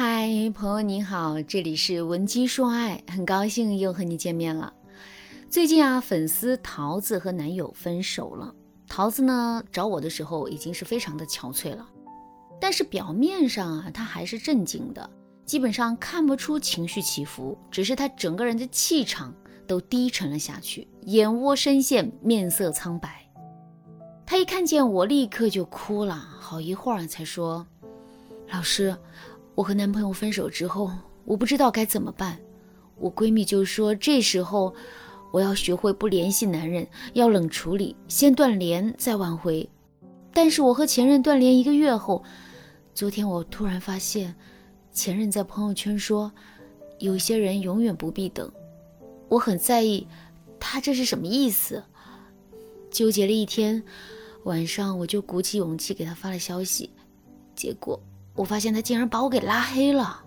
[0.00, 4.72] 嗨，朋友你好，这里是文姬说爱，很高兴又和你见面了。
[5.50, 8.54] 最近啊，粉丝桃子和男友分手了。
[8.86, 11.84] 桃子呢找我的时候已经是非常的憔悴了，
[12.60, 15.10] 但是表面上啊，她还是镇静的，
[15.44, 19.34] 基本上看不出情绪起伏，只是她整个人的气场
[19.66, 23.28] 都低沉了下去，眼窝深陷，面色苍白。
[24.24, 27.66] 她一看见我，立刻就哭了，好一会儿才说
[28.52, 28.96] ：“老师。”
[29.58, 30.88] 我和男朋友分手之后，
[31.24, 32.38] 我不知道该怎么办。
[32.96, 34.72] 我闺蜜就说，这时候
[35.32, 39.68] 我要学会不联系男人，要冷处理，先断联再挽回。
[40.32, 42.22] 但是我和前任断联一个月后，
[42.94, 44.32] 昨天我突然发现，
[44.92, 46.30] 前任在朋友圈说，
[47.00, 48.48] 有些人永远不必等。
[49.28, 50.06] 我很在意，
[50.60, 51.82] 他这是什么意思？
[52.92, 53.82] 纠结了一天，
[54.44, 56.90] 晚上我就鼓起勇气给他发了消息，
[57.56, 58.00] 结果。
[58.38, 60.22] 我发现他竟然把我给拉黑了，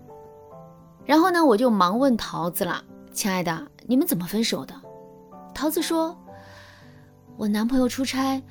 [1.06, 4.74] 然后呢，我就忙问桃子了：“亲爱的，你们怎么分手的？”
[5.54, 6.14] 桃子说
[7.38, 8.42] ：“我男朋友出差，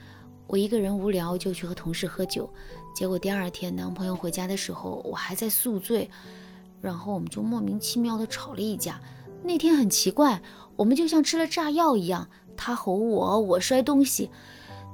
[0.47, 2.51] 我一个人无聊就去和同事喝酒，
[2.95, 6.09] 结果第二天男朋友回家的时候，我还在宿醉，
[6.81, 8.99] 然后我们就莫名其妙的吵了一架。
[9.43, 10.41] 那天很奇怪，
[10.75, 14.31] 我们就像吃了炸药一样，他吼我，我摔东西，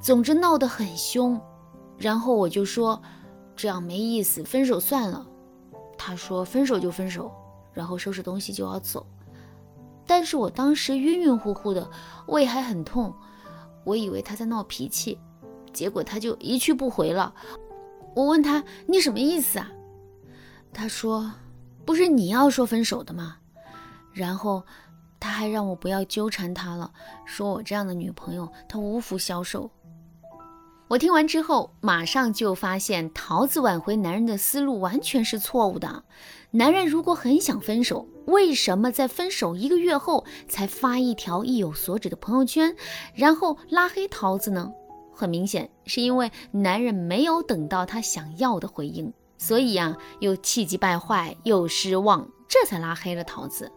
[0.01, 1.39] 总之闹得很凶。
[1.97, 3.01] 然后我就说。”
[3.57, 5.27] 这样没意思，分手算了。
[5.97, 7.31] 他说分手就分手，
[7.73, 9.05] 然后收拾东西就要走。
[10.05, 11.89] 但是我当时晕晕乎乎的，
[12.27, 13.13] 胃还很痛，
[13.83, 15.19] 我以为他在闹脾气，
[15.73, 17.33] 结果他就一去不回了。
[18.15, 19.69] 我问他你什么意思啊？
[20.71, 21.31] 他说
[21.83, 23.37] 不是你要说分手的吗？
[24.13, 24.63] 然后
[25.19, 26.91] 他还让我不要纠缠他了，
[27.25, 29.69] 说我这样的女朋友他无福消受。
[30.89, 36.03] 我听完之后，马上就发现桃子挽回男人的思路完全是错误的。
[36.51, 42.73] 男人如果很想分手，为什么在分手一个月后才发一条意有所指的朋友圈，
[43.13, 44.71] 然后拉黑桃子呢？
[45.13, 53.69] 很明显，是因为男人没有等到他想要的回应，所以啊，又气急败坏，又失望，这才拉黑了桃子。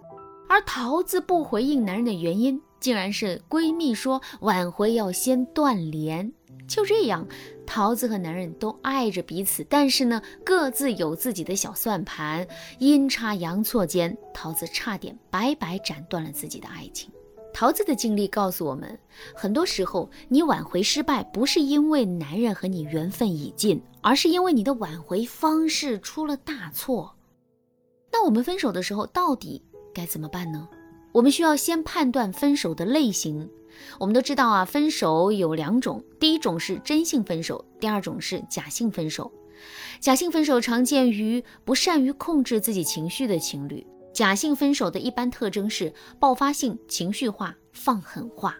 [0.48, 6.32] 而桃子不回应男人的原因，竟然是闺蜜说挽回要先断联。
[6.68, 7.26] 就这样，
[7.66, 12.46] 桃子和男人都爱着彼此，但是呢，各自有自己的小算盘。
[12.78, 17.10] 阴差阳错间，桃子差点白白斩断了自己的爱情。
[17.52, 18.96] 桃子的经历告诉我们，
[19.34, 27.16] 很多时候你挽回失败，不是因为男人和你缘分已尽，而是因为你的挽回方式出了大错。
[28.12, 29.60] 那我们分手的时候，到底
[29.92, 30.68] 该怎么办呢？
[31.10, 33.50] 我们需要先判断分手的类型。
[33.98, 39.30] 我们都知道啊，分手有两种，第一种是真性分手，第二种是假性分手。
[40.00, 43.86] 假性分手常见于不善于控制自己情绪的情侣。
[44.12, 48.56] 假性分手的一般特征是爆发性、情绪化、放狠话。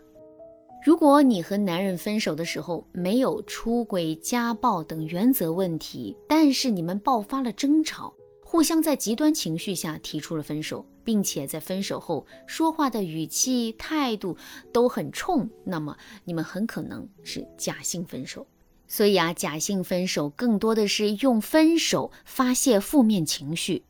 [0.85, 8.15] 如果你和男人分手的时候没有出轨、家暴等原则问题，但是你们爆发了争吵，
[8.51, 10.85] 互相在极端情绪下提出了分手。
[11.03, 14.37] 并且在分手后说话的语气态度
[14.73, 18.47] 都很冲，那么你们很可能是假性分手。
[18.87, 23.85] 所以啊，假性分手更多的是用分手发泄负面情绪，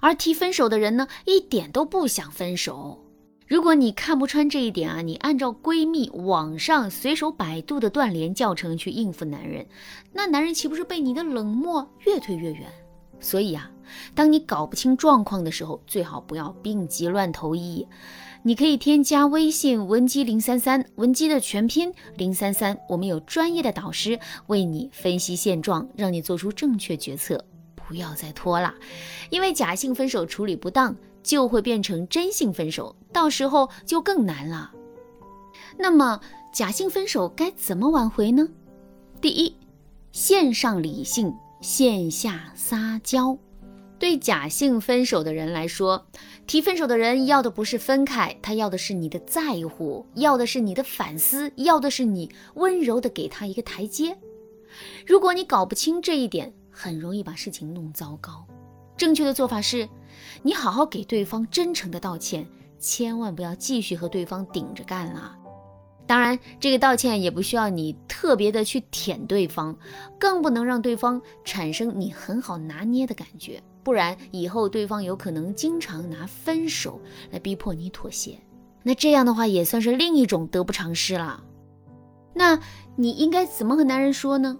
[0.00, 3.04] 而提分手的人呢，一点都不想分手。
[3.46, 9.66] 如果你看不穿这一点啊，你按照闺蜜网上随手百度的断联教程去应付男人，
[10.12, 12.72] 那男人岂不是被你的冷漠越推越远？
[13.22, 13.70] 所以啊。
[14.14, 17.86] 当你搞不清状况的时候，最好不要病急乱投医。
[18.42, 24.18] 你可以添加微信文姬零三三，文姬的全拼零三三，我们有专业的导师
[24.48, 27.44] 为你分析现状，让你做出正确决策。
[27.74, 28.74] 不要再拖了，
[29.28, 34.72] 因为假性分手处理不当，就会变成真性分手，到时候就更难了。
[35.76, 36.18] 那么，
[36.52, 38.48] 假性分手该怎么挽回呢？
[39.20, 39.54] 第一，
[40.10, 41.32] 线上理性，
[41.62, 43.38] 线下撒娇。
[43.98, 46.08] 对假性分手的人来说，
[46.44, 54.18] 提分手的人要的不是分开，他要的是你的在乎，要的是你的反思，要的是你温柔的给他一个台阶。
[55.06, 58.44] 如果你搞不清这一点，很容易把事情弄糟糕。
[58.96, 59.88] 正确的做法是，
[60.42, 62.44] 你好好给对方真诚的道歉，
[62.80, 65.38] 千万不要继续和对方顶着干了。
[66.12, 69.74] 当然，这个道歉也不需要你特别的去舔对方，
[70.20, 73.62] 更不能让对方产生你很好拿捏的感觉。
[73.82, 77.00] 不然以后对方有可能经常拿分手
[77.30, 78.38] 来逼迫你妥协，
[78.82, 81.42] 那这样的话也算是另一种得不偿失了。
[82.34, 82.60] 那
[82.94, 84.58] 你应该怎么和男人说呢？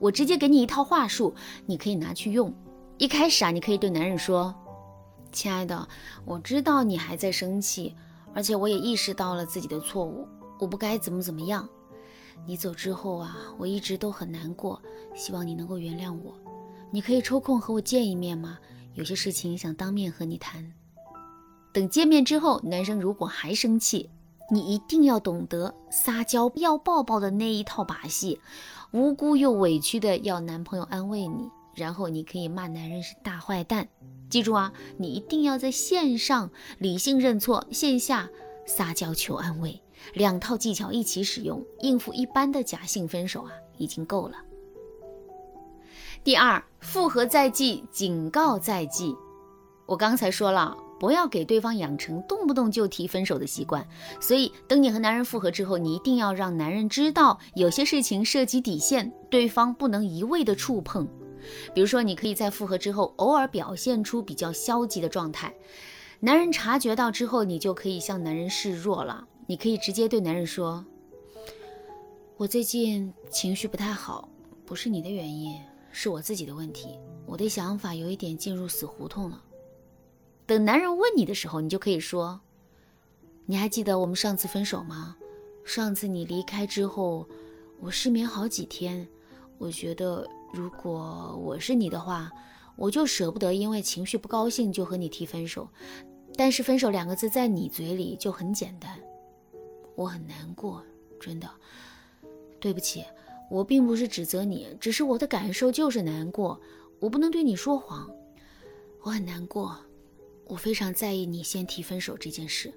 [0.00, 1.32] 我直接给你一套话术，
[1.66, 2.52] 你可以拿去用。
[2.98, 4.52] 一开始啊，你可以对男人说
[5.30, 5.86] ：“亲爱的，
[6.24, 7.94] 我知道你还在生气，
[8.34, 10.26] 而且我也意识到了自己的错误，
[10.60, 11.68] 我不该怎么怎么样。
[12.46, 14.80] 你走之后啊，我一直都很难过，
[15.14, 16.34] 希望你能够原谅我。
[16.90, 18.58] 你可以抽空和我见一面吗？
[18.94, 20.72] 有些事情想当面和你谈。”
[21.72, 24.10] 等见面之后，男生如果还生气，
[24.50, 28.40] 你一定要懂得撒娇要抱抱的那一套把戏，
[28.90, 33.88] 无辜又委屈的要男朋友安慰你，然后你可以骂男人是大坏蛋。
[34.28, 38.28] 记住啊，你一定要在线上理性认错，线下
[38.66, 39.80] 撒娇求安慰，
[40.14, 44.36] 两套技巧一起使用，应付一般的假性分手啊，已经够了。
[46.22, 49.16] 第二，复合在即，警告在即。
[49.86, 50.76] 我刚才说了。
[51.00, 53.88] 不要给对方养成动不动就提分手的习惯，
[54.20, 61.08] 所以等你和男人复合之后，你一定要让男人知道，有些事情涉及底线，对方不能一味的触碰。
[61.72, 65.54] 比如说，你可以在复合之后偶尔表现出比较消极的状态，
[66.20, 69.26] 男人察觉到之后，你就可以向男人示弱了。
[69.50, 70.84] 你可以直接对男人说
[72.38, 74.28] ：“我最近情绪不太好，
[74.64, 75.60] 不是你的原因，
[75.90, 79.42] 是我自己的问题，我的想法有一点进入死胡同了。”
[80.46, 82.40] 等男人问你的时候，你就可以说
[83.44, 85.16] ：“你还记得我们上次分手吗？
[85.64, 87.26] 上次你离开之后，
[87.80, 89.04] 我失眠好几天。
[89.58, 92.30] 我觉得如果我是你的话，
[92.76, 95.68] 我就舍不得因为情绪不高兴就和你提分手。
[96.36, 98.96] 但是分手两个字在你嘴里就很简单，
[100.00, 100.82] 我很难过，
[101.20, 101.46] 真的。
[102.58, 103.04] 对不起，
[103.50, 106.58] 我并不是指责你，只是我的感受就是难过，
[107.00, 108.10] 我不能对你说谎，
[109.02, 109.76] 我很难过。”
[110.48, 112.72] 我非常在意你先提分手这件事，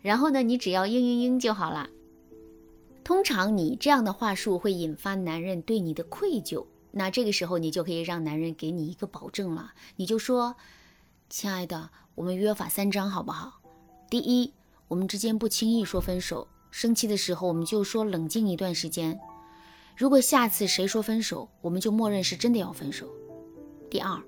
[0.00, 1.90] 然后呢，你只要嘤嘤嘤就好了。
[3.04, 10.56] 通常你这样的话术会引发男人对你的愧疚，那这个时候你就可以让男人给你一个保证了，你就说
[11.28, 13.60] ：“亲爱的，我们约法三章好不好？
[14.08, 14.54] 第一，
[14.90, 19.16] 我们之间不轻易说分手，生气的时候我们就说冷静一段时间。
[19.96, 23.08] 如果下次谁说分手，我们就默认是真的要分手。
[23.88, 24.20] 第二。”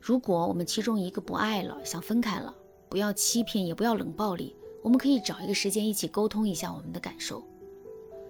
[0.00, 2.54] 如果我们其中一个不爱了，想分开了，
[2.88, 4.54] 不要欺骗，也不要冷暴力，
[4.84, 7.42] 我们可以找一个时间一起沟通一下我们的感受。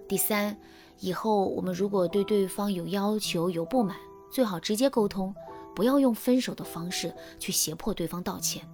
[0.07, 0.59] 第三，
[0.99, 3.95] 以后我们如果对对方有要求、有不满，
[4.31, 5.31] 最好直接沟通，
[5.75, 8.67] 不要用分手的方式去胁迫对方道歉。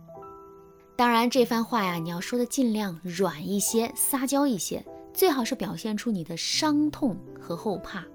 [0.98, 8.06] 当然，这番话呀，你要说的尽量软一些，撒娇一些，最好是表现出你的伤痛和后怕。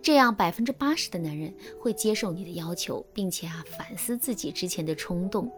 [0.00, 5.50] 这样，百分之八十的男人会接受你的要求，并且啊反思自己之前的冲动。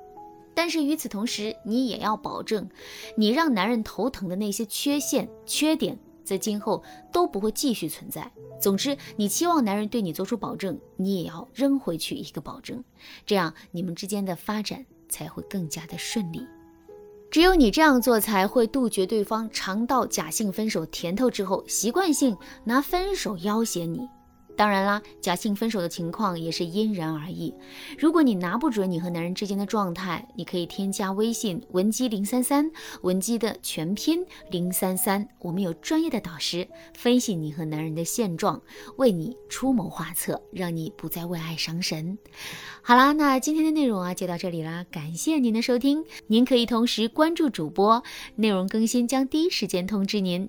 [0.55, 2.67] 但是与此同时，你也要保证，
[3.17, 6.82] 你让男人头疼的那些缺陷、缺点，在今后
[7.12, 8.32] 都不会继续存在。
[8.59, 12.82] 总之，你期望男人对你做出保证，你也要扔回去一个保证，
[13.26, 16.47] 这样你们之间的发展才会更加的顺利。
[17.31, 24.08] 只有你这样做，才会杜绝对方尝到假性分手甜头之后，习惯性拿分手要挟你。
[24.56, 27.55] 当然啦，假性分手的情况也是因人而异。
[27.99, 32.70] 如果你拿不准你和男人之间的状态，你可以添加微信文姬零三三，
[33.03, 38.61] 文姬的全拼零三三，我们有专业的导师分析你和男人的现状，
[38.97, 42.17] 为你出谋划策，让你不再为爱伤神。
[42.81, 46.02] 好啦，那今天的内容啊就到这里啦，感谢您的收听。
[46.28, 48.02] 您可以同时关注主播，
[48.37, 50.49] 内容更新将第一时间通知您。